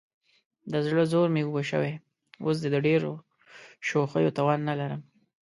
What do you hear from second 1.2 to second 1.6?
مې